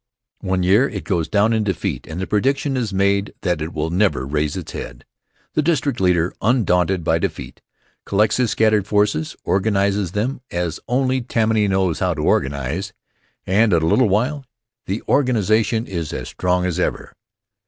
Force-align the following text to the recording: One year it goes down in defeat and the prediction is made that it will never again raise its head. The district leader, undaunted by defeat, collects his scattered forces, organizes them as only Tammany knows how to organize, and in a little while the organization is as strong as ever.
One 0.39 0.63
year 0.63 0.89
it 0.89 1.03
goes 1.03 1.27
down 1.29 1.53
in 1.53 1.63
defeat 1.63 2.07
and 2.07 2.19
the 2.19 2.25
prediction 2.25 2.75
is 2.75 2.91
made 2.91 3.35
that 3.41 3.61
it 3.61 3.71
will 3.71 3.91
never 3.91 4.21
again 4.23 4.31
raise 4.33 4.57
its 4.57 4.71
head. 4.71 5.05
The 5.53 5.61
district 5.61 5.99
leader, 5.99 6.33
undaunted 6.41 7.03
by 7.03 7.19
defeat, 7.19 7.61
collects 8.03 8.37
his 8.37 8.49
scattered 8.49 8.87
forces, 8.87 9.35
organizes 9.43 10.13
them 10.13 10.41
as 10.49 10.79
only 10.87 11.21
Tammany 11.21 11.67
knows 11.67 11.99
how 11.99 12.15
to 12.15 12.21
organize, 12.23 12.93
and 13.45 13.73
in 13.73 13.83
a 13.83 13.85
little 13.85 14.09
while 14.09 14.43
the 14.87 15.03
organization 15.07 15.85
is 15.85 16.11
as 16.13 16.29
strong 16.29 16.65
as 16.65 16.79
ever. 16.79 17.13